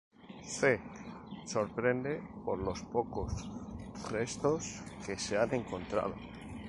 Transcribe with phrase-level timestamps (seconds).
[0.47, 0.81] C,
[1.45, 3.47] sorprende por los pocos
[4.09, 6.15] restos que se han encontrado.